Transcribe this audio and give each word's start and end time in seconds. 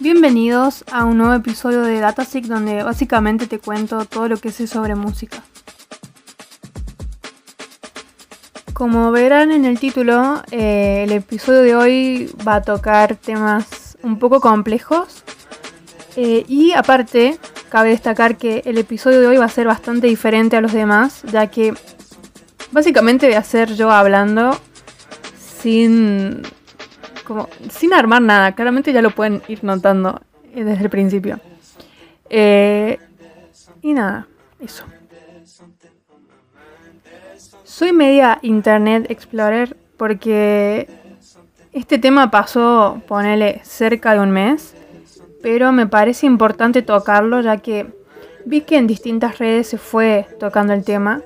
Bienvenidos 0.00 0.84
a 0.90 1.04
un 1.04 1.18
nuevo 1.18 1.34
episodio 1.34 1.82
de 1.82 2.00
Datasic 2.00 2.46
donde 2.46 2.82
básicamente 2.82 3.46
te 3.46 3.60
cuento 3.60 4.04
todo 4.04 4.28
lo 4.28 4.36
que 4.38 4.50
sé 4.50 4.66
sobre 4.66 4.96
música. 4.96 5.42
Como 8.72 9.12
verán 9.12 9.52
en 9.52 9.64
el 9.64 9.78
título, 9.78 10.42
eh, 10.50 11.04
el 11.04 11.12
episodio 11.12 11.60
de 11.62 11.76
hoy 11.76 12.30
va 12.46 12.56
a 12.56 12.62
tocar 12.62 13.14
temas 13.14 13.96
un 14.02 14.18
poco 14.18 14.40
complejos 14.40 15.22
eh, 16.16 16.44
y 16.48 16.72
aparte 16.72 17.38
cabe 17.68 17.90
destacar 17.90 18.36
que 18.36 18.62
el 18.64 18.78
episodio 18.78 19.20
de 19.20 19.28
hoy 19.28 19.36
va 19.36 19.44
a 19.44 19.48
ser 19.48 19.68
bastante 19.68 20.08
diferente 20.08 20.56
a 20.56 20.60
los 20.60 20.72
demás 20.72 21.22
ya 21.30 21.46
que 21.46 21.72
básicamente 22.72 23.26
voy 23.26 23.36
a 23.36 23.44
ser 23.44 23.74
yo 23.74 23.92
hablando 23.92 24.58
sin 25.62 26.42
como 27.24 27.48
sin 27.70 27.92
armar 27.92 28.22
nada. 28.22 28.52
Claramente 28.52 28.92
ya 28.92 29.02
lo 29.02 29.10
pueden 29.10 29.42
ir 29.48 29.64
notando 29.64 30.20
eh, 30.54 30.64
desde 30.64 30.84
el 30.84 30.90
principio. 30.90 31.40
Eh, 32.30 32.98
y 33.82 33.92
nada, 33.92 34.26
eso. 34.60 34.84
Soy 37.64 37.92
media 37.92 38.38
Internet 38.42 39.10
Explorer 39.10 39.76
porque 39.96 40.88
este 41.72 41.98
tema 41.98 42.30
pasó, 42.30 43.02
ponele, 43.08 43.60
cerca 43.64 44.14
de 44.14 44.20
un 44.20 44.30
mes, 44.30 44.74
pero 45.42 45.72
me 45.72 45.86
parece 45.86 46.26
importante 46.26 46.82
tocarlo 46.82 47.40
ya 47.40 47.56
que 47.56 47.86
vi 48.44 48.60
que 48.60 48.76
en 48.76 48.86
distintas 48.86 49.38
redes 49.38 49.68
se 49.68 49.78
fue 49.78 50.26
tocando 50.38 50.72
el 50.72 50.84
tema 50.84 51.22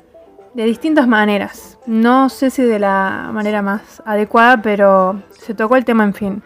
de 0.54 0.64
distintas 0.64 1.06
maneras. 1.06 1.78
No 1.86 2.28
sé 2.28 2.50
si 2.50 2.62
de 2.62 2.78
la 2.78 3.30
manera 3.32 3.62
más 3.62 4.02
adecuada, 4.04 4.60
pero 4.62 5.22
se 5.30 5.54
tocó 5.54 5.76
el 5.76 5.84
tema 5.84 6.04
en 6.04 6.14
fin. 6.14 6.42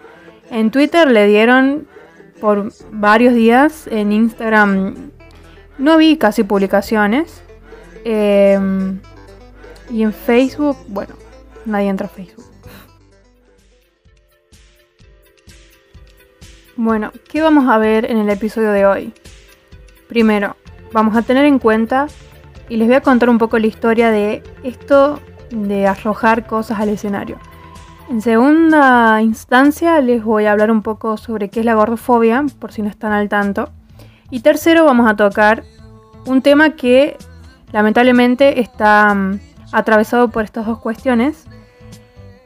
En 0.51 0.71
Twitter 0.71 1.11
le 1.11 1.27
dieron 1.27 1.87
por 2.41 2.73
varios 2.91 3.35
días, 3.35 3.87
en 3.87 4.13
Instagram 4.13 5.13
no 5.79 5.97
vi 5.97 6.17
casi 6.17 6.45
publicaciones. 6.45 7.43
Em, 8.05 9.01
y 9.91 10.03
en 10.03 10.13
Facebook, 10.13 10.77
bueno, 10.89 11.15
nadie 11.65 11.89
entra 11.89 12.07
a 12.07 12.11
Facebook. 12.11 12.45
Bueno, 16.77 17.13
¿qué 17.31 17.43
vamos 17.43 17.69
a 17.69 17.79
ver 17.79 18.11
en 18.11 18.19
el 18.19 18.29
episodio 18.31 18.73
de 18.73 18.87
hoy? 18.87 19.15
Primero, 20.09 20.57
vamos 20.93 21.17
a 21.17 21.23
tener 21.23 21.45
en 21.45 21.59
cuenta 21.59 22.09
y 22.69 22.77
les 22.77 22.87
voy 22.87 22.97
a 22.97 23.01
contar 23.01 23.29
un 23.31 23.39
poco 23.39 23.59
la 23.59 23.67
historia 23.67 24.11
de 24.11 24.43
esto 24.63 25.21
de 25.51 25.87
arrojar 25.87 26.47
cosas 26.47 26.81
al 26.81 26.89
escenario. 26.89 27.39
En 28.09 28.21
segunda 28.21 29.23
instancia 29.23 30.01
les 30.01 30.23
voy 30.23 30.47
a 30.47 30.53
hablar 30.53 30.71
un 30.71 30.83
poco 30.83 31.17
sobre 31.17 31.49
qué 31.49 31.61
es 31.61 31.67
la 31.67 31.75
gordofobia, 31.75 32.45
por 32.59 32.73
si 32.73 32.83
no 32.83 32.89
están 32.89 33.13
al 33.13 33.29
tanto. 33.29 33.71
Y 34.31 34.41
tercero 34.41 34.85
vamos 34.85 35.11
a 35.11 35.17
tocar 35.17 35.63
un 36.27 36.43
tema 36.43 36.71
que 36.71 37.17
lamentablemente 37.73 38.61
está 38.61 39.15
mm, 39.15 39.41
atravesado 39.73 40.29
por 40.29 40.45
estas 40.45 40.67
dos 40.67 40.79
cuestiones, 40.79 41.47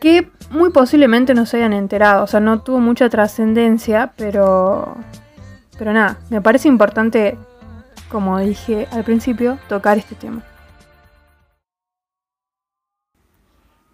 que 0.01 0.29
muy 0.51 0.71
posiblemente 0.71 1.35
no 1.35 1.47
se 1.47 1.59
hayan 1.59 1.73
enterado, 1.73 2.25
o 2.25 2.27
sea, 2.27 2.41
no 2.41 2.61
tuvo 2.61 2.79
mucha 2.79 3.09
trascendencia, 3.09 4.13
pero, 4.17 4.97
pero 5.79 5.93
nada, 5.93 6.19
me 6.31 6.41
parece 6.41 6.69
importante 6.69 7.37
como 8.11 8.39
dije 8.39 8.89
al 8.93 9.05
principio, 9.05 9.59
tocar 9.69 9.99
este 9.99 10.15
tema. 10.15 10.43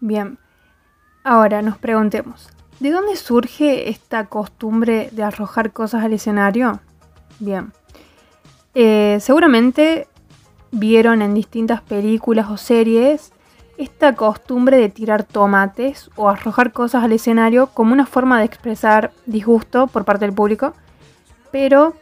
Bien, 0.00 0.38
ahora 1.22 1.62
nos 1.62 1.78
preguntemos, 1.78 2.48
¿de 2.80 2.90
dónde 2.90 3.16
surge 3.16 3.88
esta 3.88 4.26
costumbre 4.26 5.08
de 5.12 5.22
arrojar 5.22 5.72
cosas 5.72 6.02
al 6.04 6.12
escenario? 6.12 6.80
Bien, 7.38 7.72
eh, 8.74 9.18
seguramente 9.20 10.08
vieron 10.72 11.22
en 11.22 11.34
distintas 11.34 11.82
películas 11.82 12.48
o 12.50 12.56
series 12.56 13.32
esta 13.78 14.14
costumbre 14.14 14.76
de 14.76 14.88
tirar 14.88 15.24
tomates 15.24 16.10
o 16.16 16.28
arrojar 16.28 16.72
cosas 16.72 17.04
al 17.04 17.12
escenario 17.12 17.68
como 17.68 17.92
una 17.92 18.06
forma 18.06 18.38
de 18.38 18.44
expresar 18.44 19.12
disgusto 19.26 19.86
por 19.86 20.04
parte 20.04 20.24
del 20.24 20.34
público, 20.34 20.74
pero 21.50 21.94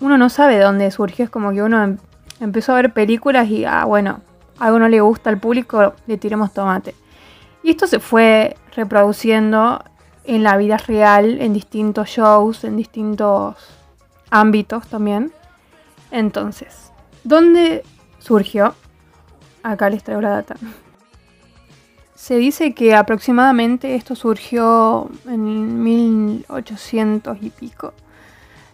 uno 0.00 0.18
no 0.18 0.28
sabe 0.28 0.56
de 0.56 0.64
dónde 0.64 0.90
surgió. 0.90 1.24
Es 1.24 1.30
como 1.30 1.52
que 1.52 1.62
uno 1.62 1.82
em, 1.82 1.98
empezó 2.40 2.72
a 2.72 2.76
ver 2.76 2.92
películas 2.92 3.48
y, 3.48 3.64
ah, 3.64 3.84
bueno, 3.84 4.20
algo 4.58 4.78
no 4.78 4.88
le 4.88 5.00
gusta 5.00 5.30
al 5.30 5.38
público, 5.38 5.94
le 6.06 6.16
tiremos 6.18 6.52
tomate. 6.52 6.94
Y 7.62 7.70
esto 7.70 7.86
se 7.86 8.00
fue 8.00 8.56
reproduciendo 8.74 9.84
en 10.24 10.42
la 10.42 10.56
vida 10.56 10.76
real, 10.76 11.40
en 11.40 11.52
distintos 11.52 12.08
shows, 12.08 12.64
en 12.64 12.76
distintos 12.76 13.56
ámbitos 14.30 14.86
también. 14.86 15.32
Entonces, 16.10 16.92
¿dónde 17.24 17.82
surgió? 18.18 18.74
Acá 19.62 19.90
les 19.90 20.02
traigo 20.02 20.22
la 20.22 20.30
data. 20.30 20.56
Se 22.14 22.36
dice 22.36 22.74
que 22.74 22.94
aproximadamente 22.94 23.94
esto 23.94 24.14
surgió 24.14 25.10
en 25.26 25.82
1800 25.82 27.38
y 27.40 27.50
pico. 27.50 27.94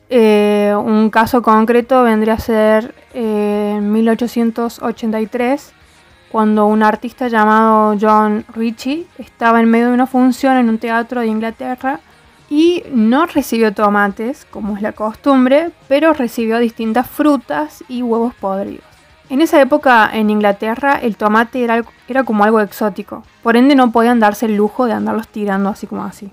Eh, 0.08 0.72
un 0.76 1.10
caso 1.10 1.42
concreto 1.42 2.04
vendría 2.04 2.34
a 2.34 2.38
ser 2.38 2.94
eh, 3.12 3.74
en 3.78 3.90
1883, 3.92 5.72
cuando 6.30 6.66
un 6.66 6.82
artista 6.82 7.28
llamado 7.28 7.96
John 8.00 8.44
Ritchie 8.54 9.06
estaba 9.18 9.60
en 9.60 9.70
medio 9.70 9.88
de 9.88 9.94
una 9.94 10.06
función 10.06 10.56
en 10.58 10.68
un 10.68 10.78
teatro 10.78 11.20
de 11.20 11.26
Inglaterra 11.26 12.00
y 12.48 12.84
no 12.92 13.26
recibió 13.26 13.74
tomates, 13.74 14.46
como 14.50 14.76
es 14.76 14.82
la 14.82 14.92
costumbre, 14.92 15.70
pero 15.88 16.12
recibió 16.12 16.58
distintas 16.58 17.08
frutas 17.08 17.82
y 17.88 18.02
huevos 18.02 18.34
podridos. 18.34 18.84
En 19.28 19.40
esa 19.40 19.60
época 19.60 20.08
en 20.12 20.30
Inglaterra 20.30 21.00
el 21.02 21.16
tomate 21.16 21.64
era, 21.64 21.82
era 22.06 22.22
como 22.22 22.44
algo 22.44 22.60
exótico, 22.60 23.24
por 23.42 23.56
ende 23.56 23.74
no 23.74 23.90
podían 23.90 24.20
darse 24.20 24.46
el 24.46 24.56
lujo 24.56 24.86
de 24.86 24.92
andarlos 24.92 25.26
tirando 25.26 25.68
así 25.68 25.88
como 25.88 26.04
así. 26.04 26.30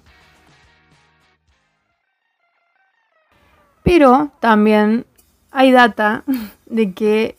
Pero 3.83 4.31
también 4.39 5.05
hay 5.51 5.71
data 5.71 6.23
de 6.65 6.93
que 6.93 7.35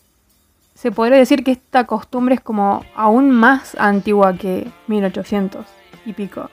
se 0.75 0.93
podría 0.93 1.17
decir 1.17 1.45
que 1.45 1.53
esta 1.53 1.87
costumbre 1.87 2.35
es 2.35 2.41
como 2.41 2.85
aún 2.95 3.31
más 3.31 3.77
antigua 3.79 4.35
que 4.37 4.69
1800 4.87 5.65
y 6.05 6.13
pico. 6.13 6.51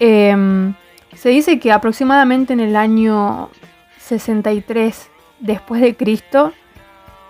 Em, 0.00 0.74
se 1.14 1.28
dice 1.28 1.60
que 1.60 1.70
aproximadamente 1.70 2.52
en 2.52 2.60
el 2.60 2.74
año 2.74 3.50
63 3.98 5.08
después 5.38 5.80
de 5.80 5.94
Cristo, 5.94 6.52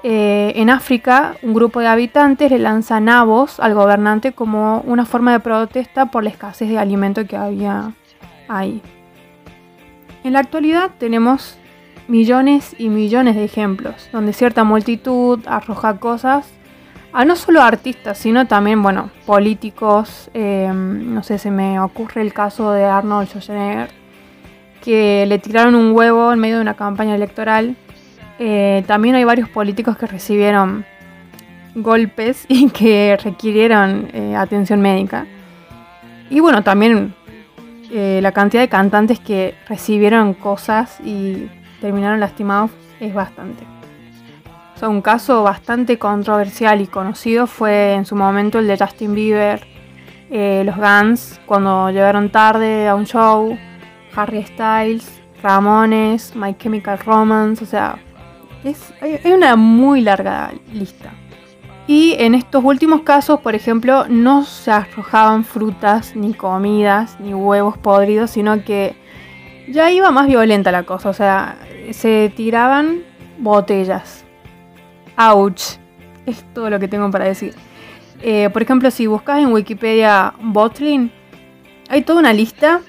eh, 0.03 0.53
en 0.57 0.71
África, 0.71 1.37
un 1.43 1.55
grupo 1.55 1.81
de 1.81 1.89
habitantes 1.89 2.51
le 2.51 2.59
lanza 2.59 3.01
nabos 3.01 3.61
al 3.61 3.75
gobernante 3.75 4.33
como 4.33 4.81
una 4.81 5.07
forma 5.07 5.33
de 5.33 5.41
protesta 5.41 6.07
por 6.07 6.25
la 6.25 6.31
escasez 6.31 6.69
de 6.69 6.79
alimento 6.79 7.27
que 7.27 7.37
había 7.37 7.93
ahí. 8.49 8.83
En 10.23 10.35
la 10.35 10.41
actualidad 10.41 10.91
tenemos 10.99 11.59
millones 12.09 12.75
y 12.79 12.89
millones 12.89 13.37
de 13.37 13.45
ejemplos, 13.45 14.09
donde 14.13 14.33
cierta 14.33 14.65
multitud 14.65 15.41
arroja 15.47 15.97
cosas 15.99 16.47
a 17.15 17.25
no 17.25 17.37
solo 17.37 17.63
artistas, 17.63 18.19
sino 18.19 18.47
también, 18.47 18.83
bueno, 18.83 19.09
políticos. 19.25 20.31
Em, 20.35 21.15
no 21.15 21.23
sé, 21.23 21.39
se 21.39 21.51
me 21.51 21.79
ocurre 21.79 22.23
el 22.23 22.33
caso 22.33 22.73
de 22.73 22.85
Arnold 22.85 23.29
Schwarzenegger, 23.29 23.89
que 24.83 25.25
le 25.27 25.39
tiraron 25.39 25.77
un 25.77 25.93
huevo 25.93 26.33
en 26.33 26.41
medio 26.41 26.57
de 26.57 26.63
una 26.63 26.75
campaña 26.75 27.15
electoral. 27.15 27.77
Eh, 28.41 28.83
también 28.89 29.15
hay 29.15 29.23
varios 29.23 29.49
políticos 29.49 29.97
que 29.97 30.09
recibieron 30.09 30.85
golpes 31.77 32.47
y 32.49 32.69
que 32.71 33.17
requirieron 33.23 34.09
eh, 34.13 34.35
atención 34.35 34.81
médica. 34.81 35.27
Y 36.31 36.41
bueno, 36.41 36.65
también 36.65 37.15
eh, 37.93 38.19
la 38.23 38.33
cantidad 38.33 38.61
de 38.61 38.69
cantantes 38.69 39.21
que 39.21 39.55
recibieron 39.69 40.35
cosas 40.35 40.99
y 41.05 41.49
terminaron 41.81 42.21
lastimados 42.21 42.71
es 43.01 43.15
bastante. 43.15 43.65
un 44.83 45.01
caso 45.01 45.43
bastante 45.43 45.99
controversial 45.99 46.83
y 46.83 46.87
conocido 46.87 47.47
fue 47.47 47.95
en 47.95 48.05
su 48.05 48.17
momento 48.17 48.59
el 48.59 48.67
de 48.67 48.77
Justin 48.77 49.15
Bieber, 49.15 49.67
eh, 50.31 50.63
los 50.67 50.77
Guns, 50.77 51.41
cuando 51.47 51.91
llegaron 51.91 52.31
tarde 52.31 52.87
a 52.87 52.95
un 52.95 53.07
show, 53.07 53.57
Harry 54.15 54.45
Styles, 54.45 55.23
Ramones, 55.43 56.37
My 56.37 56.55
Chemical 56.55 56.99
Romance, 56.99 57.65
o 57.65 57.67
sea, 57.67 57.99
es, 58.63 58.93
hay 59.01 59.33
una 59.33 59.57
muy 59.57 60.03
larga 60.03 60.53
lista. 60.73 61.13
Y 61.87 62.17
en 62.19 62.35
estos 62.35 62.65
últimos 62.65 63.03
casos, 63.03 63.41
por 63.41 63.55
ejemplo, 63.55 64.07
no 64.09 64.45
se 64.45 64.71
arrojaban 64.71 65.45
frutas, 65.45 66.17
ni 66.17 66.33
comidas, 66.33 67.21
ni 67.21 67.35
huevos 67.35 67.77
podridos, 67.77 68.31
sino 68.31 68.65
que 68.65 68.97
ya 69.69 69.91
iba 69.91 70.11
más 70.11 70.27
violenta 70.27 70.73
la 70.73 70.85
cosa, 70.85 71.11
o 71.11 71.13
sea, 71.13 71.57
se 71.93 72.33
tiraban 72.35 73.03
botellas. 73.39 74.25
Ouch. 75.17 75.79
Es 76.27 76.43
todo 76.55 76.71
lo 76.71 76.81
que 76.81 76.89
tengo 76.89 77.11
para 77.11 77.27
decir. 77.27 77.55
Eh, 78.23 78.49
por 78.51 78.63
ejemplo, 78.63 78.91
si 78.91 79.07
buscas 79.07 79.41
en 79.41 79.53
Wikipedia 79.53 80.33
bottling, 80.41 81.13
hay 81.91 82.03
toda 82.03 82.21
una 82.21 82.33
lista 82.33 82.81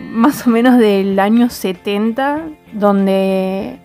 más 0.00 0.46
o 0.46 0.50
menos 0.50 0.78
del 0.78 1.18
año 1.20 1.48
70, 1.48 2.48
donde 2.72 3.78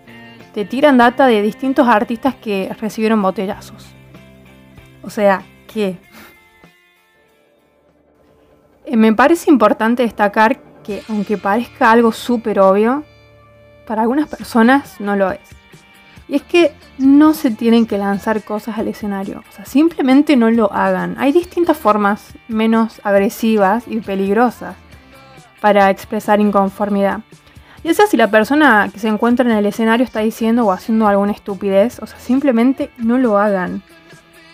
te 0.52 0.64
tiran 0.64 0.98
data 0.98 1.26
de 1.26 1.42
distintos 1.42 1.86
artistas 1.86 2.34
que 2.34 2.74
recibieron 2.80 3.22
botellazos. 3.22 3.86
O 5.02 5.10
sea, 5.10 5.42
¿qué? 5.72 5.98
Eh, 8.84 8.96
me 8.96 9.12
parece 9.12 9.50
importante 9.50 10.02
destacar 10.02 10.60
que 10.86 11.02
aunque 11.08 11.36
parezca 11.36 11.90
algo 11.90 12.12
súper 12.12 12.60
obvio, 12.60 13.04
para 13.86 14.02
algunas 14.02 14.28
personas 14.28 15.00
no 15.00 15.16
lo 15.16 15.32
es. 15.32 15.40
Y 16.28 16.36
es 16.36 16.42
que 16.42 16.72
no 16.98 17.34
se 17.34 17.50
tienen 17.50 17.86
que 17.86 17.98
lanzar 17.98 18.42
cosas 18.42 18.78
al 18.78 18.88
escenario. 18.88 19.42
O 19.48 19.52
sea, 19.52 19.64
simplemente 19.64 20.36
no 20.36 20.50
lo 20.50 20.72
hagan. 20.72 21.16
Hay 21.18 21.32
distintas 21.32 21.76
formas 21.76 22.34
menos 22.48 23.00
agresivas 23.04 23.84
y 23.86 24.00
peligrosas 24.00 24.76
para 25.60 25.90
expresar 25.90 26.40
inconformidad. 26.40 27.20
Ya 27.84 27.94
sea 27.94 28.06
si 28.06 28.16
la 28.16 28.30
persona 28.30 28.88
que 28.92 28.98
se 28.98 29.08
encuentra 29.08 29.48
en 29.48 29.56
el 29.56 29.66
escenario 29.66 30.04
está 30.04 30.20
diciendo 30.20 30.64
o 30.66 30.72
haciendo 30.72 31.06
alguna 31.06 31.32
estupidez, 31.32 32.00
o 32.00 32.06
sea, 32.06 32.18
simplemente 32.18 32.90
no 32.96 33.18
lo 33.18 33.38
hagan. 33.38 33.82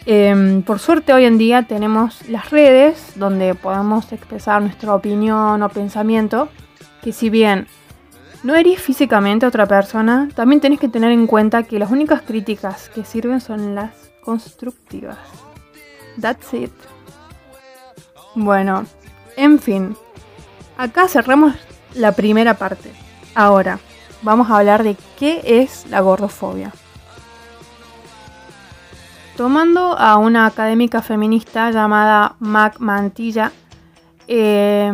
Em, 0.04 0.62
por 0.62 0.80
suerte 0.80 1.12
hoy 1.12 1.24
en 1.26 1.38
día 1.38 1.62
tenemos 1.62 2.28
las 2.28 2.50
redes 2.50 3.12
donde 3.14 3.54
podemos 3.54 4.12
expresar 4.12 4.60
nuestra 4.60 4.94
opinión 4.94 5.62
o 5.62 5.68
pensamiento, 5.68 6.48
que 7.02 7.12
si 7.12 7.30
bien 7.30 7.68
no 8.42 8.56
eres 8.56 8.80
físicamente 8.80 9.46
a 9.46 9.48
otra 9.48 9.66
persona, 9.66 10.28
también 10.34 10.60
tenés 10.60 10.80
que 10.80 10.88
tener 10.88 11.12
en 11.12 11.28
cuenta 11.28 11.62
que 11.62 11.78
las 11.78 11.92
únicas 11.92 12.22
críticas 12.22 12.88
que 12.88 13.04
sirven 13.04 13.40
son 13.40 13.76
las 13.76 13.92
constructivas. 14.24 15.18
That's 16.20 16.52
it. 16.52 16.72
Bueno, 18.34 18.86
en 19.36 19.60
fin, 19.60 19.96
acá 20.76 21.06
cerramos 21.06 21.54
la 21.94 22.10
primera 22.12 22.54
parte. 22.54 22.90
Ahora, 23.36 23.78
vamos 24.22 24.50
a 24.50 24.58
hablar 24.58 24.82
de 24.82 24.96
qué 25.16 25.42
es 25.44 25.86
la 25.88 26.00
gordofobia. 26.00 26.72
Tomando 29.36 29.98
a 29.98 30.18
una 30.18 30.44
académica 30.44 31.00
feminista 31.00 31.70
llamada 31.70 32.36
Mac 32.38 32.80
Mantilla, 32.80 33.50
eh, 34.28 34.92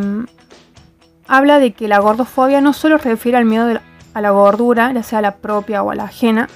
habla 1.27 1.59
de 1.59 1.73
que 1.73 1.89
la 1.89 1.99
gordofobia 1.99 2.61
no 2.61 2.73
solo 2.73 2.99
refiere 2.99 3.37
al 3.37 3.45
miedo 3.45 3.81
a 4.15 4.21
la 4.21 4.31
gordura, 4.31 4.93
ya 4.93 5.03
sea 5.03 5.21
la 5.21 5.37
propia 5.37 5.83
o 5.83 5.91
a 5.91 5.97
la 5.97 6.05
ajena, 6.05 6.49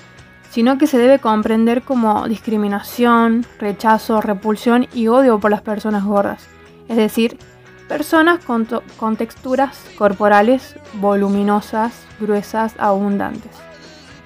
sino 0.50 0.78
que 0.78 0.86
se 0.86 0.98
debe 0.98 1.18
comprender 1.18 1.82
como 1.82 2.28
discriminación, 2.28 3.44
rechazo, 3.58 4.20
repulsión 4.20 4.86
y 4.94 5.08
odio 5.08 5.40
por 5.40 5.50
las 5.50 5.62
personas 5.62 6.04
gordas, 6.04 6.46
es 6.88 6.96
decir, 6.96 7.36
personas 7.88 8.44
con, 8.44 8.68
con 8.96 9.16
texturas 9.16 9.76
corporales 9.98 10.76
voluminosas, 10.94 11.92
gruesas, 12.20 12.74
abundantes. 12.78 13.52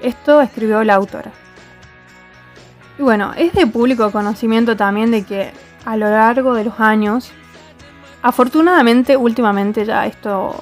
Esto 0.02 0.42
escribió 0.42 0.84
la 0.84 0.94
autora. 0.94 1.32
Y 2.98 3.02
bueno, 3.02 3.32
es 3.36 3.52
de 3.52 3.66
público 3.66 4.10
conocimiento 4.10 4.76
también 4.76 5.10
de 5.10 5.24
que 5.24 5.52
a 5.84 5.96
lo 5.96 6.08
largo 6.10 6.54
de 6.54 6.64
los 6.64 6.80
años 6.80 7.32
Afortunadamente, 8.26 9.16
últimamente 9.16 9.84
ya 9.84 10.04
esto 10.04 10.56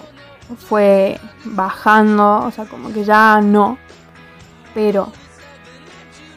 fue 0.69 1.19
bajando, 1.47 2.45
o 2.45 2.51
sea, 2.51 2.67
como 2.67 2.93
que 2.93 3.05
ya 3.05 3.41
no. 3.41 3.79
Pero 4.75 5.11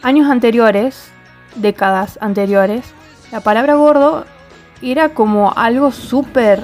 años 0.02 0.32
anteriores, 0.32 1.12
décadas 1.56 2.18
anteriores, 2.22 2.94
la 3.30 3.42
palabra 3.42 3.76
gordo 3.76 4.26
era 4.82 5.10
como 5.10 5.52
algo 5.54 5.92
súper... 5.92 6.64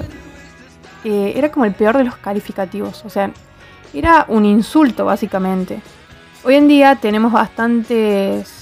Eh, 1.04 1.34
era 1.36 1.52
como 1.52 1.66
el 1.66 1.74
peor 1.74 1.98
de 1.98 2.04
los 2.04 2.16
calificativos, 2.16 3.04
o 3.04 3.10
sea, 3.10 3.30
era 3.92 4.24
un 4.28 4.46
insulto 4.46 5.04
básicamente. 5.04 5.82
Hoy 6.42 6.54
en 6.54 6.68
día 6.68 6.96
tenemos 6.96 7.32
bastantes 7.32 8.53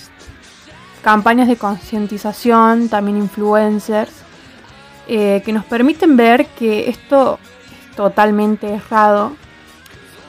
campañas 1.02 1.48
de 1.48 1.56
concientización, 1.56 2.88
también 2.88 3.18
influencers, 3.18 4.12
eh, 5.08 5.42
que 5.44 5.52
nos 5.52 5.64
permiten 5.64 6.16
ver 6.16 6.46
que 6.46 6.88
esto 6.88 7.38
es 7.90 7.96
totalmente 7.96 8.74
errado. 8.74 9.32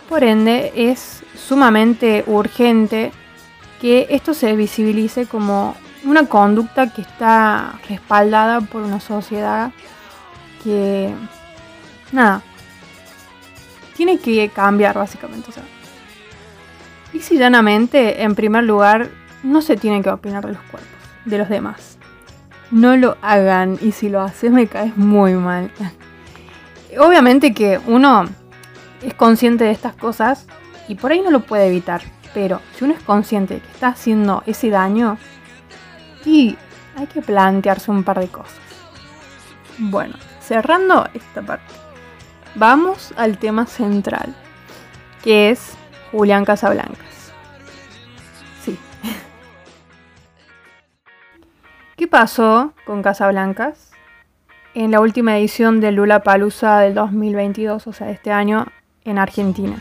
Por 0.09 0.23
ende, 0.23 0.73
es 0.75 1.23
sumamente 1.35 2.23
urgente 2.27 3.11
que 3.79 4.07
esto 4.09 4.33
se 4.33 4.55
visibilice 4.55 5.25
como 5.25 5.75
una 6.03 6.25
conducta 6.25 6.91
que 6.91 7.01
está 7.01 7.79
respaldada 7.87 8.61
por 8.61 8.81
una 8.81 8.99
sociedad 8.99 9.71
que, 10.63 11.13
nada, 12.11 12.41
tiene 13.95 14.17
que 14.19 14.49
cambiar 14.49 14.95
básicamente. 14.95 15.51
y 17.13 17.19
si 17.19 17.37
llanamente, 17.37 18.23
en 18.23 18.35
primer 18.35 18.63
lugar, 18.63 19.09
no 19.43 19.61
se 19.61 19.77
tiene 19.77 20.01
que 20.01 20.09
opinar 20.09 20.45
de 20.45 20.53
los 20.53 20.61
cuerpos 20.63 20.89
de 21.25 21.37
los 21.37 21.49
demás 21.49 21.97
no 22.73 22.97
lo 22.97 23.17
hagan 23.21 23.77
y 23.81 23.91
si 23.91 24.09
lo 24.09 24.21
haces 24.21 24.51
me 24.51 24.67
caes 24.67 24.97
muy 24.97 25.33
mal. 25.33 25.71
Obviamente 26.99 27.53
que 27.53 27.79
uno 27.85 28.25
es 29.03 29.13
consciente 29.13 29.63
de 29.63 29.71
estas 29.71 29.95
cosas 29.95 30.47
y 30.87 30.95
por 30.95 31.11
ahí 31.11 31.21
no 31.21 31.29
lo 31.29 31.41
puede 31.41 31.67
evitar, 31.67 32.01
pero 32.33 32.61
si 32.75 32.83
uno 32.83 32.95
es 32.95 33.03
consciente 33.03 33.55
de 33.55 33.59
que 33.61 33.71
está 33.71 33.89
haciendo 33.89 34.43
ese 34.47 34.69
daño, 34.69 35.17
y 36.25 36.57
hay 36.95 37.07
que 37.07 37.21
plantearse 37.21 37.91
un 37.91 38.03
par 38.03 38.19
de 38.19 38.27
cosas. 38.27 38.59
Bueno, 39.77 40.15
cerrando 40.41 41.07
esta 41.13 41.41
parte, 41.41 41.73
vamos 42.55 43.13
al 43.17 43.37
tema 43.37 43.65
central, 43.65 44.33
que 45.23 45.51
es 45.51 45.73
Julián 46.11 46.45
Casablanca. 46.45 47.12
¿Qué 52.03 52.09
pasó 52.09 52.73
con 52.85 53.01
Casablancas? 53.01 53.91
En 54.73 54.91
la 54.91 55.00
última 55.00 55.38
edición 55.38 55.79
de 55.79 55.94
Lula 55.94 56.21
Palusa 56.21 56.79
del 56.79 56.95
2022, 56.95 57.88
o 57.88 57.94
sea, 57.94 58.11
este 58.11 58.29
año, 58.29 58.65
en 59.05 59.17
Argentina. 59.17 59.77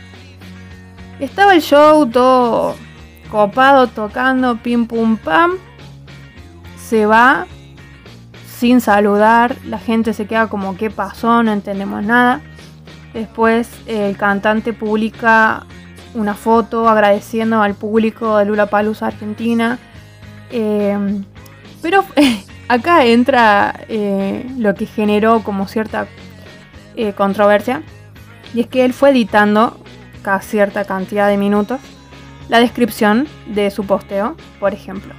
Estaba 1.19 1.53
el 1.57 1.63
show 1.63 2.09
todo 2.09 2.77
copado, 3.29 3.89
tocando, 3.89 4.57
pim 4.59 4.87
pum 4.87 5.17
pam. 5.17 5.55
Se 6.77 7.07
va 7.07 7.47
sin 8.47 8.81
saludar, 8.81 9.57
la 9.65 9.81
gente 9.81 10.13
se 10.13 10.29
queda 10.29 10.47
como 10.47 10.77
¿qué 10.77 10.91
pasó? 10.91 11.43
No 11.43 11.51
entendemos 11.51 12.05
nada. 12.05 12.41
Después 13.15 13.69
el 13.89 14.17
cantante 14.17 14.73
publica 14.73 15.67
una 16.15 16.35
foto 16.35 16.89
agradeciendo 16.89 17.61
al 17.63 17.75
público 17.75 18.39
de 18.39 18.45
Lula 18.45 18.67
Palusa 18.67 19.09
Argentina. 19.09 19.81
Eh, 20.53 21.25
pero 21.83 22.05
acá 22.69 23.05
entra 23.05 23.75
eh, 23.89 24.47
lo 24.57 24.75
que 24.75 24.87
generó 24.87 25.43
como 25.43 25.69
cierta 25.69 26.07
eh, 26.97 27.13
controversia. 27.13 27.83
Y 28.55 28.61
es 28.61 28.67
que 28.67 28.85
él 28.85 28.93
fue 28.93 29.11
editando 29.11 29.77
cada 30.23 30.41
cierta 30.41 30.85
cantidad 30.85 31.29
de 31.29 31.37
minutos 31.37 31.81
la 32.49 32.61
descripción 32.61 33.27
de 33.47 33.71
su 33.71 33.85
posteo, 33.85 34.37
por 34.61 34.75
ejemplo. 34.75 35.15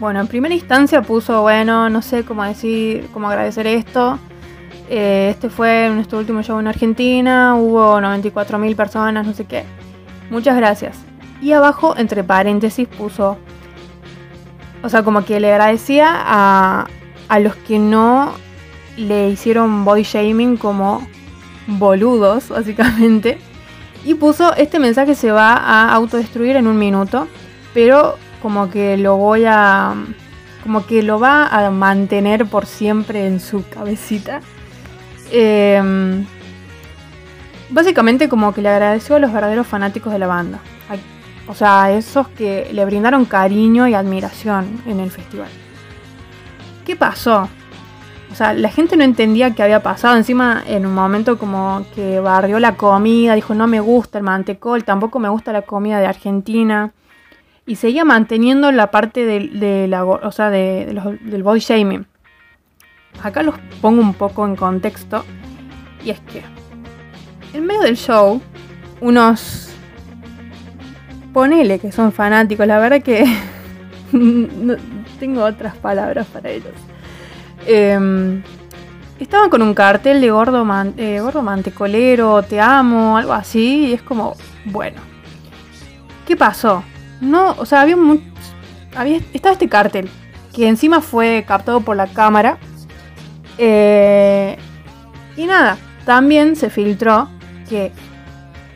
Bueno, 0.00 0.20
en 0.20 0.26
primera 0.26 0.54
instancia 0.54 1.00
puso, 1.02 1.42
bueno, 1.42 1.88
no 1.88 2.02
sé 2.02 2.24
cómo 2.24 2.42
decir, 2.42 3.08
cómo 3.12 3.28
agradecer 3.28 3.66
esto. 3.66 4.18
Eh, 4.90 5.28
este 5.30 5.48
fue 5.48 5.88
nuestro 5.90 6.18
último 6.18 6.42
show 6.42 6.58
en 6.58 6.66
Argentina, 6.66 7.54
hubo 7.54 8.00
94.000 8.00 8.74
personas, 8.74 9.26
no 9.26 9.32
sé 9.32 9.44
qué. 9.44 9.64
Muchas 10.30 10.56
gracias. 10.56 10.98
Y 11.40 11.52
abajo, 11.52 11.94
entre 11.96 12.24
paréntesis, 12.24 12.88
puso 12.88 13.38
o 14.84 14.88
sea, 14.90 15.02
como 15.02 15.24
que 15.24 15.40
le 15.40 15.50
agradecía 15.50 16.10
a, 16.14 16.86
a 17.28 17.40
los 17.40 17.56
que 17.56 17.78
no 17.78 18.34
le 18.98 19.30
hicieron 19.30 19.84
body 19.84 20.02
shaming 20.02 20.58
como 20.58 21.06
boludos, 21.66 22.50
básicamente. 22.50 23.38
Y 24.04 24.14
puso, 24.14 24.54
este 24.54 24.78
mensaje 24.78 25.14
se 25.14 25.32
va 25.32 25.54
a 25.54 25.90
autodestruir 25.94 26.56
en 26.56 26.66
un 26.66 26.78
minuto, 26.78 27.26
pero 27.72 28.18
como 28.42 28.70
que 28.70 28.98
lo 28.98 29.16
voy 29.16 29.46
a... 29.46 29.94
como 30.62 30.86
que 30.86 31.02
lo 31.02 31.18
va 31.18 31.46
a 31.46 31.70
mantener 31.70 32.44
por 32.44 32.66
siempre 32.66 33.26
en 33.26 33.40
su 33.40 33.66
cabecita. 33.66 34.42
Em, 35.32 36.26
básicamente 37.70 38.28
como 38.28 38.52
que 38.52 38.60
le 38.60 38.68
agradeció 38.68 39.16
a 39.16 39.18
los 39.18 39.32
verdaderos 39.32 39.66
fanáticos 39.66 40.12
de 40.12 40.18
la 40.18 40.26
banda. 40.26 40.60
O 41.46 41.54
sea, 41.54 41.92
esos 41.92 42.28
que 42.28 42.70
le 42.72 42.84
brindaron 42.84 43.24
cariño 43.26 43.86
y 43.86 43.94
admiración 43.94 44.82
en 44.86 45.00
el 45.00 45.10
festival. 45.10 45.48
¿Qué 46.86 46.96
pasó? 46.96 47.48
O 48.32 48.34
sea, 48.34 48.52
la 48.52 48.68
gente 48.68 48.96
no 48.96 49.04
entendía 49.04 49.54
qué 49.54 49.62
había 49.62 49.82
pasado. 49.82 50.16
Encima, 50.16 50.62
en 50.66 50.86
un 50.86 50.94
momento 50.94 51.38
como 51.38 51.84
que 51.94 52.18
barrió 52.18 52.58
la 52.58 52.76
comida, 52.76 53.34
dijo 53.34 53.54
no 53.54 53.66
me 53.66 53.80
gusta 53.80 54.18
el 54.18 54.24
mantecol, 54.24 54.84
tampoco 54.84 55.18
me 55.18 55.28
gusta 55.28 55.52
la 55.52 55.62
comida 55.62 56.00
de 56.00 56.06
Argentina. 56.06 56.92
Y 57.66 57.76
seguía 57.76 58.04
manteniendo 58.04 58.72
la 58.72 58.90
parte 58.90 59.24
de, 59.24 59.96
o 60.00 60.32
sea, 60.32 60.50
del 60.50 61.42
body 61.42 61.60
shaming. 61.60 62.06
Acá 63.22 63.42
los 63.42 63.54
pongo 63.80 64.02
un 64.02 64.14
poco 64.14 64.44
en 64.46 64.56
contexto. 64.56 65.24
Y 66.04 66.10
es 66.10 66.20
que 66.20 66.42
en 67.52 67.66
medio 67.66 67.82
del 67.82 67.96
show, 67.96 68.40
unos... 69.00 69.73
Ponele 71.34 71.80
que 71.80 71.92
son 71.92 72.12
fanáticos, 72.12 72.66
la 72.66 72.78
verdad 72.78 73.02
que 73.02 73.24
no, 74.12 74.76
tengo 75.18 75.44
otras 75.44 75.76
palabras 75.76 76.26
para 76.28 76.48
ellos. 76.48 76.72
Em, 77.66 78.42
estaban 79.18 79.50
con 79.50 79.60
un 79.60 79.74
cartel 79.74 80.20
de 80.20 80.30
gordo, 80.30 80.64
eh, 80.96 81.20
gordo 81.20 81.42
mantecolero, 81.42 82.42
te 82.44 82.60
amo, 82.60 83.18
algo 83.18 83.32
así, 83.32 83.88
y 83.88 83.92
es 83.94 84.02
como, 84.02 84.36
bueno, 84.64 85.00
¿qué 86.24 86.36
pasó? 86.36 86.84
No, 87.20 87.56
o 87.58 87.66
sea, 87.66 87.80
había, 87.80 87.96
un, 87.96 88.32
había 88.94 89.18
estaba 89.32 89.54
este 89.54 89.68
cartel 89.68 90.08
que 90.54 90.68
encima 90.68 91.00
fue 91.00 91.44
captado 91.46 91.80
por 91.80 91.96
la 91.96 92.06
cámara. 92.06 92.58
Eh, 93.58 94.56
y 95.36 95.46
nada, 95.46 95.78
también 96.04 96.54
se 96.54 96.70
filtró 96.70 97.28
que 97.68 97.90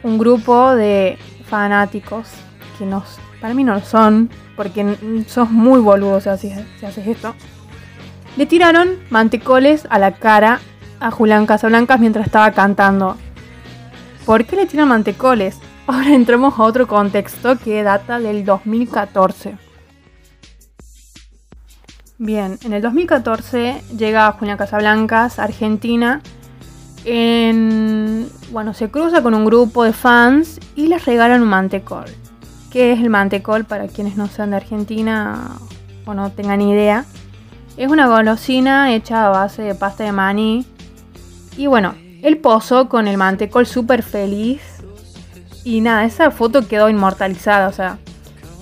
un 0.03 0.19
grupo 0.19 0.75
de 0.75 1.19
fanáticos, 1.49 2.29
que 2.79 2.87
para 3.41 3.55
mí 3.55 3.65
no 3.65 3.75
lo 3.75 3.81
son, 3.81 4.31
porque 4.57 5.25
sos 5.27 5.51
muy 5.51 5.81
boludo 5.81 6.21
si 6.21 6.29
haces, 6.29 6.65
si 6.95 7.11
esto, 7.11 7.35
le 8.37 8.47
tiraron 8.47 8.91
mantecoles 9.11 9.87
a 9.91 9.99
la 9.99 10.13
cara 10.13 10.61
a 11.01 11.11
Julián 11.11 11.47
Casablancas 11.47 12.01
mientras 12.01 12.27
estaba 12.27 12.53
cantando. 12.53 13.17
¿Por 14.25 14.45
qué 14.45 14.57
le 14.57 14.67
tiran 14.67 14.89
mantecoles? 14.89 15.59
Ahora 15.87 16.15
entramos 16.15 16.59
a 16.59 16.63
otro 16.63 16.87
contexto 16.87 17.59
que 17.59 17.83
data 17.83 18.19
del 18.21 18.45
2014. 18.45 19.57
Bien, 22.19 22.59
en 22.63 22.73
el 22.73 22.83
2014 22.83 23.83
llega 23.97 24.33
Julián 24.33 24.59
Casablancas, 24.59 25.39
Argentina, 25.39 26.21
en, 27.05 28.29
bueno, 28.51 28.75
se 28.75 28.91
cruza 28.91 29.23
con 29.23 29.35
un 29.35 29.45
grupo 29.45 29.85
de 29.85 29.93
fans 29.93 30.61
y 30.75 30.89
les 30.89 31.05
regalan 31.07 31.43
un 31.43 31.49
mantecol. 31.49 32.07
¿Qué 32.71 32.93
es 32.93 33.01
el 33.01 33.09
mantecol 33.09 33.65
para 33.65 33.89
quienes 33.89 34.17
no 34.17 34.27
sean 34.29 34.51
de 34.51 34.57
Argentina 34.57 35.57
o 36.05 36.15
no 36.15 36.31
tengan 36.31 36.61
idea? 36.61 37.05
Es 37.77 37.91
una 37.91 38.09
golosina 38.09 38.93
hecha 38.93 39.27
a 39.27 39.31
base 39.31 39.63
de 39.63 39.75
pasta 39.75 40.05
de 40.05 40.13
maní. 40.13 40.67
Y 41.57 41.67
bueno, 41.67 41.95
él 42.23 42.39
posó 42.39 42.89
con 42.89 43.09
el 43.09 43.17
mantecol 43.17 43.67
súper 43.67 44.03
feliz. 44.03 44.61
Y 45.65 45.81
nada, 45.81 46.05
esa 46.05 46.31
foto 46.31 46.67
quedó 46.69 46.91
inmortalizada. 46.91 47.69
O 47.69 47.73
sea, 47.73 47.99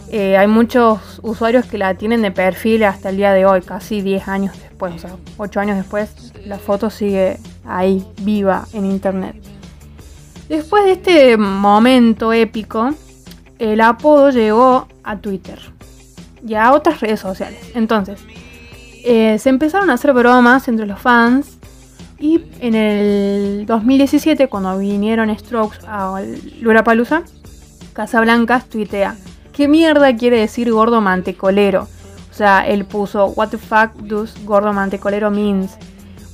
eh, 0.08 0.36
hay 0.36 0.46
muchos 0.46 1.18
usuarios 1.22 1.66
que 1.66 1.78
la 1.78 1.94
tienen 1.94 2.22
de 2.22 2.30
perfil 2.30 2.84
hasta 2.84 3.08
el 3.08 3.16
día 3.16 3.32
de 3.32 3.44
hoy, 3.44 3.60
casi 3.62 4.02
10 4.02 4.28
años 4.28 4.56
después, 4.60 4.94
o 4.94 4.98
sea, 4.98 5.16
8 5.36 5.60
años 5.60 5.76
después, 5.76 6.32
la 6.44 6.58
foto 6.58 6.90
sigue 6.90 7.38
ahí, 7.64 8.06
viva 8.20 8.66
en 8.72 8.86
internet. 8.86 9.34
Después 10.48 10.84
de 10.84 10.92
este 10.92 11.36
momento 11.36 12.32
épico, 12.32 12.90
el 13.58 13.80
apodo 13.80 14.30
llegó 14.30 14.88
a 15.02 15.16
Twitter 15.18 15.58
y 16.46 16.54
a 16.54 16.72
otras 16.72 17.00
redes 17.00 17.20
sociales. 17.20 17.72
Entonces, 17.74 18.20
eh, 19.04 19.38
se 19.38 19.48
empezaron 19.48 19.90
a 19.90 19.94
hacer 19.94 20.12
bromas 20.12 20.68
entre 20.68 20.86
los 20.86 21.00
fans 21.00 21.58
y 22.18 22.42
en 22.60 22.74
el 22.74 23.66
2017, 23.66 24.48
cuando 24.48 24.78
vinieron 24.78 25.36
Strokes 25.36 25.78
a 25.86 26.22
Lurapalooza, 26.60 27.22
Casablancas 27.92 28.66
tuitea, 28.66 29.16
¿qué 29.52 29.68
mierda 29.68 30.16
quiere 30.16 30.40
decir 30.40 30.72
gordo 30.72 31.00
mantecolero? 31.00 31.88
O 32.30 32.34
sea, 32.34 32.66
él 32.66 32.84
puso, 32.84 33.26
what 33.28 33.48
the 33.48 33.58
fuck 33.58 33.94
does 33.96 34.34
gordo 34.44 34.72
mantecolero 34.72 35.30
means? 35.30 35.76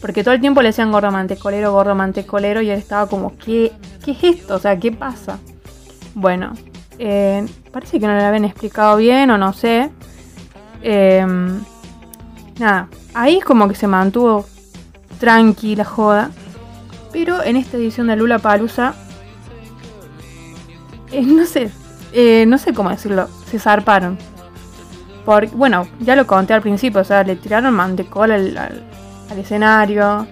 Porque 0.00 0.25
todo 0.25 0.35
el 0.35 0.41
tiempo 0.41 0.62
le 0.62 0.69
decían 0.69 0.91
gordo 0.91 1.12
mantecolero, 1.12 1.73
gordo 1.73 1.95
mantecolero, 1.95 2.61
y 2.62 2.71
él 2.71 2.79
estaba 2.79 3.09
como, 3.09 3.37
¿qué, 3.37 3.73
qué 4.05 4.12
es 4.12 4.25
esto? 4.25 4.57
O 4.57 4.59
sea, 4.59 4.79
¿qué 4.79 4.91
pasa? 4.91 5.38
Bueno, 6.14 6.55
eh, 6.99 7.47
parece 7.71 7.99
que 7.99 8.07
no 8.07 8.15
le 8.15 8.25
habían 8.25 8.45
explicado 8.45 8.97
bien 8.97 9.31
o 9.31 9.39
no 9.39 9.53
sé. 9.53 9.91
Em, 10.83 11.61
nada, 12.59 12.89
ahí 13.15 13.41
como 13.41 13.69
que 13.69 13.75
se 13.75 13.87
mantuvo 13.87 14.47
tranquila 15.19 15.85
joda. 15.85 16.31
Pero 17.13 17.43
en 17.43 17.57
esta 17.57 17.77
edición 17.77 18.07
de 18.07 18.17
Lula 18.17 18.39
Palusa, 18.39 18.95
eh, 21.13 21.23
no 21.23 21.45
sé, 21.45 21.71
eh, 22.13 22.45
no 22.47 22.57
sé 22.59 22.73
cómo 22.73 22.91
decirlo, 22.91 23.29
se 23.51 23.59
zarparon. 23.59 24.19
Porque, 25.25 25.55
bueno, 25.55 25.87
ya 26.01 26.17
lo 26.17 26.27
conté 26.27 26.55
al 26.55 26.63
principio, 26.63 27.03
o 27.03 27.05
sea, 27.05 27.23
le 27.23 27.37
tiraron 27.37 27.75
mantecol 27.75 28.33
al, 28.33 28.57
al 28.57 29.39
escenario. 29.39 30.27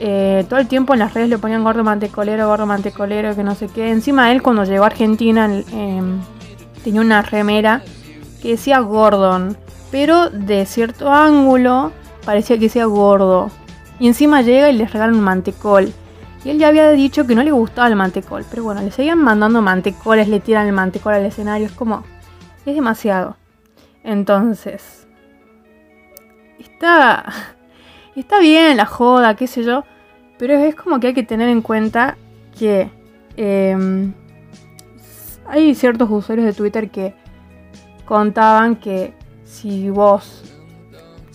Eh, 0.00 0.44
todo 0.48 0.58
el 0.58 0.66
tiempo 0.66 0.92
en 0.92 0.98
las 0.98 1.14
redes 1.14 1.28
le 1.28 1.38
ponían 1.38 1.62
gordo 1.62 1.84
mantecolero, 1.84 2.48
gordo 2.48 2.66
mantecolero, 2.66 3.34
que 3.36 3.44
no 3.44 3.54
sé 3.54 3.68
qué. 3.68 3.90
Encima 3.90 4.32
él 4.32 4.42
cuando 4.42 4.64
llegó 4.64 4.84
a 4.84 4.88
Argentina 4.88 5.46
em, 5.46 6.20
tenía 6.82 7.00
una 7.00 7.22
remera 7.22 7.82
que 8.42 8.50
decía 8.50 8.80
Gordon, 8.80 9.56
pero 9.90 10.30
de 10.30 10.66
cierto 10.66 11.12
ángulo 11.12 11.92
parecía 12.24 12.56
que 12.56 12.64
decía 12.64 12.86
gordo. 12.86 13.50
Y 14.00 14.08
encima 14.08 14.42
llega 14.42 14.70
y 14.70 14.76
le 14.76 14.86
regalan 14.86 15.14
un 15.14 15.22
mantecol. 15.22 15.92
Y 16.44 16.50
él 16.50 16.58
ya 16.58 16.68
había 16.68 16.90
dicho 16.90 17.26
que 17.26 17.34
no 17.34 17.42
le 17.42 17.52
gustaba 17.52 17.88
el 17.88 17.96
mantecol. 17.96 18.44
Pero 18.50 18.64
bueno, 18.64 18.82
le 18.82 18.90
seguían 18.90 19.18
mandando 19.18 19.62
mantecoles, 19.62 20.28
le 20.28 20.40
tiran 20.40 20.66
el 20.66 20.72
mantecol 20.72 21.14
al 21.14 21.24
escenario. 21.24 21.66
Es 21.66 21.72
como... 21.72 22.04
Es 22.66 22.74
demasiado. 22.74 23.36
Entonces... 24.02 25.06
Está... 26.58 27.24
Está 28.16 28.38
bien 28.38 28.76
la 28.76 28.86
joda, 28.86 29.34
qué 29.34 29.46
sé 29.46 29.64
yo, 29.64 29.84
pero 30.38 30.54
es 30.54 30.74
como 30.74 31.00
que 31.00 31.08
hay 31.08 31.14
que 31.14 31.22
tener 31.22 31.48
en 31.48 31.62
cuenta 31.62 32.16
que 32.56 32.88
em, 33.36 34.12
hay 35.48 35.74
ciertos 35.74 36.08
usuarios 36.10 36.46
de 36.46 36.52
Twitter 36.52 36.90
que 36.90 37.14
contaban 38.04 38.76
que 38.76 39.14
si 39.44 39.90
vos 39.90 40.44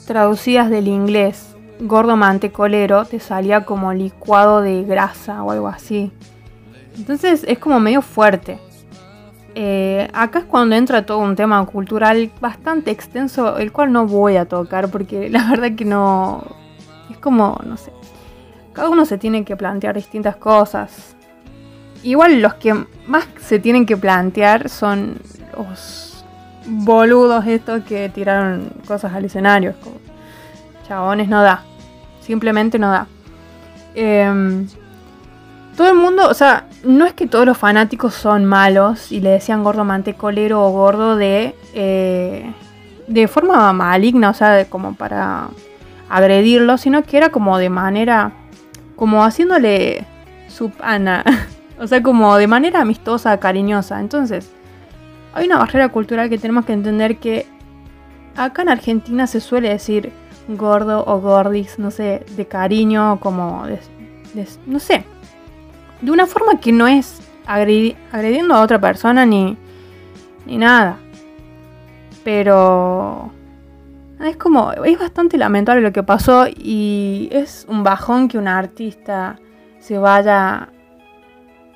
traducías 0.06 0.70
del 0.70 0.88
inglés 0.88 1.56
gordo 1.82 2.18
mantecolero, 2.18 3.06
te 3.06 3.20
salía 3.20 3.66
como 3.66 3.94
licuado 3.94 4.62
de 4.62 4.84
grasa 4.84 5.44
o 5.44 5.52
algo 5.52 5.68
así. 5.68 6.12
Entonces 6.98 7.46
es 7.48 7.60
como 7.60 7.80
medio 7.80 8.02
fuerte. 8.02 8.60
Eh, 9.56 10.08
acá 10.14 10.40
es 10.40 10.46
cuando 10.46 10.76
entra 10.76 11.06
todo 11.06 11.20
un 11.20 11.36
tema 11.36 11.66
cultural 11.66 12.32
bastante 12.40 12.92
extenso, 12.92 13.58
el 13.58 13.72
cual 13.72 13.92
no 13.92 14.06
voy 14.06 14.38
a 14.38 14.46
tocar 14.46 14.90
porque 14.90 15.30
la 15.32 15.50
verdad 15.50 15.76
que 15.76 15.86
no, 15.86 16.44
es 17.14 17.18
como, 17.18 17.60
no 17.66 17.78
sé, 17.78 17.92
cada 18.74 18.90
uno 18.90 19.06
se 19.06 19.18
tiene 19.18 19.44
que 19.44 19.56
plantear 19.56 19.96
distintas 19.96 20.36
cosas. 20.36 21.16
Igual 22.04 22.42
los 22.42 22.54
que 22.56 22.74
más 23.08 23.28
se 23.42 23.60
tienen 23.60 23.86
que 23.86 23.98
plantear 23.98 24.70
son 24.70 25.18
los 25.58 26.24
boludos 26.66 27.46
estos 27.46 27.84
que 27.84 28.10
tiraron 28.10 28.72
cosas 28.88 29.14
al 29.14 29.26
escenario. 29.26 29.74
Como, 29.84 29.98
chabones, 30.88 31.28
no 31.28 31.42
da. 31.42 31.64
Simplemente 32.22 32.80
no 32.80 32.90
da. 32.90 33.08
Em, 33.96 34.68
todo 35.76 35.90
el 35.90 35.96
mundo, 35.96 36.30
o 36.30 36.34
sea, 36.34 36.66
no 36.84 37.06
es 37.06 37.14
que 37.14 37.28
todos 37.28 37.46
los 37.46 37.58
fanáticos 37.58 38.14
son 38.14 38.46
malos 38.46 39.12
y 39.12 39.22
le 39.22 39.30
decían 39.32 39.64
gordo 39.64 39.84
mantecolero 39.84 40.64
o 40.64 40.72
gordo 40.72 41.16
de, 41.16 41.56
eh, 41.74 42.52
de 43.08 43.28
forma 43.28 43.72
maligna, 43.74 44.30
o 44.30 44.34
sea, 44.34 44.66
como 44.70 44.94
para 44.96 45.50
agredirlo, 46.10 46.78
sino 46.78 47.04
que 47.04 47.18
era 47.18 47.30
como 47.30 47.58
de 47.58 47.70
manera, 47.70 48.32
como 48.96 49.24
haciéndole 49.24 50.06
su 50.48 50.72
pana, 50.72 51.24
o 51.80 51.88
sea, 51.88 52.02
como 52.04 52.36
de 52.38 52.48
manera 52.48 52.82
amistosa, 52.82 53.40
cariñosa. 53.40 54.00
Entonces, 54.00 54.52
hay 55.34 55.46
una 55.46 55.58
barrera 55.58 55.90
cultural 55.90 56.30
que 56.30 56.38
tenemos 56.38 56.66
que 56.66 56.74
entender 56.74 57.18
que 57.18 57.46
acá 58.36 58.64
en 58.64 58.70
Argentina 58.70 59.28
se 59.28 59.40
suele 59.40 59.70
decir 59.70 60.12
gordo 60.48 61.04
o 61.06 61.22
gordis, 61.22 61.78
no 61.78 61.92
sé, 61.92 62.26
de 62.36 62.48
cariño, 62.48 63.20
como, 63.20 63.66
no 64.66 64.80
sé, 64.80 65.06
de 66.02 66.12
una 66.12 66.26
forma 66.26 66.60
que 66.60 66.72
no 66.72 66.88
es 66.88 67.22
agrediendo 67.46 68.56
a 68.56 68.62
otra 68.62 68.80
persona 68.80 69.26
ni, 69.26 69.58
ni 70.46 70.58
nada. 70.58 70.98
Pero 72.24 73.32
es 74.26 74.38
como, 74.38 74.74
es 74.74 75.00
bastante 75.00 75.38
lamentable 75.38 75.82
lo 75.82 75.94
que 75.94 76.04
pasó 76.04 76.48
y 76.48 77.30
es 77.32 77.66
un 77.70 77.84
bajón 77.84 78.28
que 78.28 78.38
un 78.38 78.48
artista 78.48 79.40
se 79.80 79.98
vaya 79.98 80.70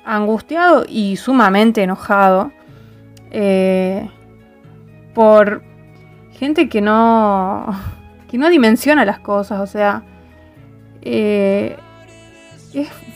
angustiado 0.04 0.84
y 0.86 1.16
sumamente 1.16 1.82
enojado 1.82 2.52
eh, 3.30 4.10
por 5.14 5.62
gente 6.32 6.68
que 6.68 6.80
no, 6.80 7.66
que 8.28 8.36
no 8.36 8.50
dimensiona 8.50 9.04
las 9.04 9.20
cosas, 9.20 9.60
o 9.60 9.66
sea, 9.66 10.02
eh, 11.00 11.76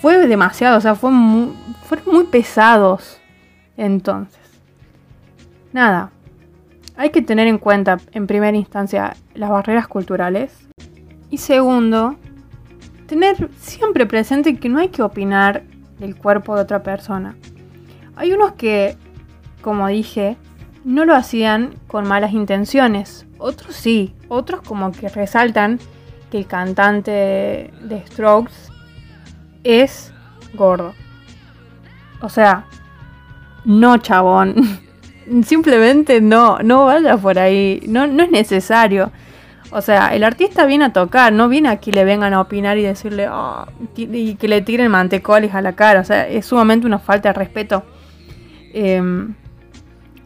fue 0.01 0.27
demasiado, 0.27 0.79
o 0.79 0.81
sea, 0.81 0.95
fue 0.95 1.11
fueron 1.85 2.15
muy 2.15 2.25
pesados 2.25 3.21
entonces. 3.77 4.41
Nada, 5.73 6.11
hay 6.99 7.11
que 7.11 7.23
tener 7.23 7.47
en 7.47 7.59
cuenta, 7.59 7.99
en 8.11 8.27
primera 8.27 8.57
instancia, 8.57 9.17
las 9.33 9.51
barreras 9.51 9.87
culturales. 9.87 10.69
Y 11.31 11.39
segundo, 11.39 12.17
tener 13.07 13.49
siempre 13.61 14.05
presente 14.05 14.57
que 14.57 14.69
no 14.69 14.81
hay 14.81 14.89
que 14.89 15.03
opinar 15.03 15.63
del 16.01 16.17
cuerpo 16.17 16.57
de 16.57 16.63
otra 16.63 16.83
persona. 16.83 17.37
Hay 18.17 18.33
unos 18.33 18.53
que, 18.55 18.97
como 19.63 19.87
dije, 19.87 20.37
no 20.85 21.05
lo 21.05 21.15
hacían 21.15 21.77
con 21.87 22.09
malas 22.09 22.33
intenciones, 22.33 23.27
otros 23.39 23.77
sí, 23.77 24.17
otros 24.27 24.63
como 24.63 24.91
que 24.91 25.09
resaltan 25.09 25.79
que 26.33 26.39
el 26.39 26.49
cantante 26.49 27.71
de 27.81 28.05
Strokes 28.09 28.55
es 29.63 30.13
gordo. 30.55 30.95
O 32.21 32.29
sea, 32.29 32.67
no 33.65 33.99
chabón. 33.99 34.81
Simplemente 35.45 36.21
no, 36.21 36.59
no 36.61 36.87
vaya 36.87 37.17
por 37.17 37.39
ahí. 37.39 37.83
No, 37.87 38.07
no 38.07 38.23
es 38.23 38.31
necesario. 38.31 39.11
O 39.71 39.83
sea, 39.83 40.15
el 40.15 40.25
artista 40.25 40.65
viene 40.65 40.87
a 40.87 40.93
tocar, 40.93 41.33
no 41.33 41.49
viene 41.49 41.69
a 41.69 41.77
que 41.77 41.93
le 41.93 42.05
vengan 42.05 42.33
a 42.33 42.41
opinar 42.41 42.79
y 42.79 42.83
decirle 42.83 43.29
oh", 43.29 43.67
y 43.97 44.35
que 44.37 44.49
le 44.49 44.63
tiren 44.63 44.91
mantecoles 44.91 45.55
a 45.55 45.61
la 45.61 45.75
cara. 45.75 46.01
O 46.01 46.05
sea, 46.05 46.27
es 46.27 46.47
sumamente 46.47 46.87
una 46.87 46.99
falta 46.99 47.29
de 47.31 47.33
respeto. 47.35 47.85
Em, 48.73 49.35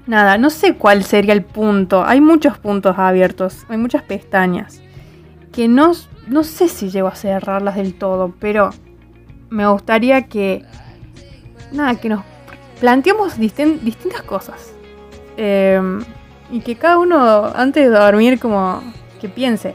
nada, 0.06 0.38
no 0.38 0.48
sé 0.50 0.74
cuál 0.74 1.02
sería 1.02 1.32
el 1.32 1.42
punto. 1.42 2.04
Hay 2.04 2.20
muchos 2.20 2.58
puntos 2.58 2.98
abiertos, 2.98 3.66
hay 3.68 3.78
muchas 3.78 4.02
pestañas. 4.02 4.80
Que 5.50 5.66
no, 5.66 5.92
no 6.28 6.44
sé 6.44 6.68
si 6.68 6.90
llego 6.90 7.08
a 7.08 7.16
cerrarlas 7.16 7.74
del 7.74 7.94
todo, 7.94 8.32
pero 8.38 8.70
me 9.50 9.66
gustaría 9.66 10.22
que. 10.28 10.64
Nada, 11.72 11.96
que 11.96 12.08
nos 12.08 12.22
planteemos 12.80 13.38
distintas 13.38 14.22
cosas. 14.22 14.72
Em, 15.36 16.02
y 16.50 16.60
que 16.60 16.76
cada 16.76 16.98
uno, 16.98 17.46
antes 17.54 17.84
de 17.84 17.90
dormir, 17.90 18.38
como 18.38 18.82
que 19.20 19.28
piense. 19.28 19.74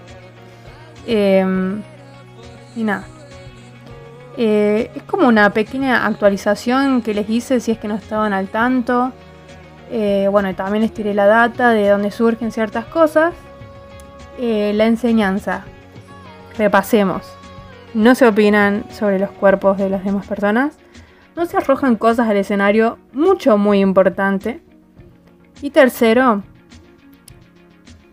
Em, 1.07 1.81
y 2.75 2.83
nada. 2.83 3.05
Eh, 4.37 4.91
es 4.93 5.03
como 5.03 5.27
una 5.27 5.49
pequeña 5.49 6.05
actualización 6.05 7.01
que 7.01 7.15
les 7.15 7.27
hice 7.27 7.59
si 7.59 7.71
es 7.71 7.79
que 7.79 7.87
no 7.87 7.95
estaban 7.95 8.33
al 8.33 8.49
tanto. 8.49 9.11
Eh, 9.89 10.27
bueno, 10.29 10.53
también 10.53 10.83
les 10.83 10.93
tiré 10.93 11.13
la 11.13 11.25
data 11.25 11.71
de 11.71 11.89
dónde 11.89 12.11
surgen 12.11 12.51
ciertas 12.51 12.85
cosas. 12.85 13.33
Eh, 14.37 14.73
la 14.75 14.85
enseñanza. 14.85 15.63
Repasemos. 16.57 17.23
No 17.95 18.13
se 18.13 18.27
opinan 18.27 18.83
sobre 18.91 19.17
los 19.17 19.31
cuerpos 19.31 19.77
de 19.77 19.89
las 19.89 20.03
demás 20.03 20.27
personas. 20.27 20.77
No 21.35 21.45
se 21.47 21.57
arrojan 21.57 21.95
cosas 21.95 22.27
al 22.29 22.37
escenario. 22.37 22.99
Mucho, 23.13 23.57
muy 23.57 23.79
importante. 23.79 24.61
Y 25.61 25.71
tercero, 25.71 26.43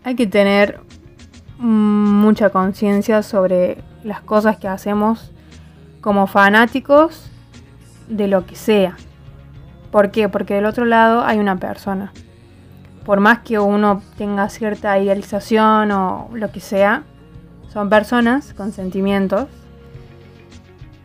hay 0.03 0.15
que 0.15 0.27
tener 0.27 0.79
mucha 1.57 2.49
conciencia 2.49 3.23
sobre 3.23 3.77
las 4.03 4.21
cosas 4.21 4.57
que 4.57 4.67
hacemos 4.67 5.31
como 6.01 6.27
fanáticos 6.27 7.29
de 8.07 8.27
lo 8.27 8.45
que 8.45 8.55
sea. 8.55 8.97
¿Por 9.91 10.11
qué? 10.11 10.29
Porque 10.29 10.55
del 10.55 10.65
otro 10.65 10.85
lado 10.85 11.23
hay 11.23 11.39
una 11.39 11.57
persona. 11.57 12.11
Por 13.05 13.19
más 13.19 13.39
que 13.39 13.59
uno 13.59 14.01
tenga 14.17 14.49
cierta 14.49 14.97
idealización 14.99 15.91
o 15.91 16.29
lo 16.33 16.51
que 16.51 16.59
sea, 16.59 17.03
son 17.71 17.89
personas 17.89 18.53
con 18.53 18.71
sentimientos. 18.71 19.47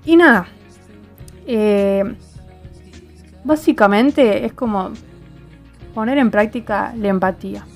Y 0.04 0.16
nada. 0.16 0.46
Eh, 1.46 2.16
básicamente 3.44 4.44
es 4.44 4.52
como 4.52 4.90
poner 5.94 6.18
en 6.18 6.30
práctica 6.30 6.92
la 6.96 7.08
empatía. 7.08 7.66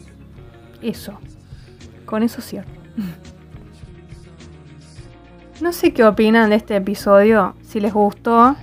Eso. 0.83 1.19
Con 2.05 2.23
eso 2.23 2.41
cierro. 2.41 2.71
No 5.61 5.73
sé 5.73 5.95
qué 5.95 6.05
opinan 6.05 6.51
de 6.51 6.57
este 6.57 6.75
episodio, 6.75 7.55
si 7.63 7.79
les 7.79 7.95
gustó, 7.95 8.57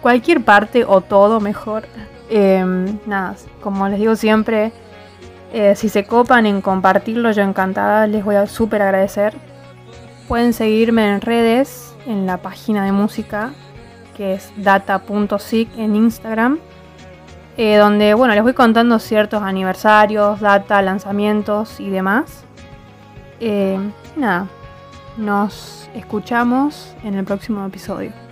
cualquier 0.00 0.44
parte 0.44 0.84
o 0.84 1.00
todo 1.00 1.40
mejor. 1.40 1.84
Em, 2.30 2.98
nada, 3.06 3.34
como 3.60 3.88
les 3.88 3.98
digo 3.98 4.14
siempre, 4.14 4.72
eh, 5.52 5.74
si 5.74 5.88
se 5.88 6.04
copan 6.04 6.46
en 6.46 6.60
compartirlo, 6.60 7.32
yo 7.32 7.42
encantada, 7.42 8.06
les 8.06 8.24
voy 8.24 8.36
a 8.36 8.46
súper 8.46 8.82
agradecer. 8.82 9.34
Pueden 10.28 10.52
seguirme 10.52 11.08
en 11.08 11.20
redes, 11.20 11.94
en 12.06 12.24
la 12.24 12.38
página 12.38 12.84
de 12.84 12.92
música, 12.92 13.52
que 14.16 14.34
es 14.34 14.52
data.sic 14.56 15.76
en 15.76 15.96
Instagram. 15.96 16.58
Eh, 17.58 17.76
donde 17.76 18.14
bueno, 18.14 18.34
les 18.34 18.44
voy 18.44 18.54
contando 18.54 19.00
ciertos 19.00 19.42
aniversarios, 19.42 20.38
data, 20.38 20.80
lanzamientos 20.80 21.80
y 21.80 21.90
demás. 21.90 22.44
Eh, 23.40 23.76
nada, 24.14 24.46
nos 25.16 25.90
escuchamos 25.92 26.94
en 27.02 27.14
el 27.14 27.24
próximo 27.24 27.66
episodio. 27.66 28.27